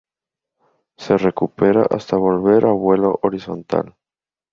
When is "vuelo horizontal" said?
2.71-3.93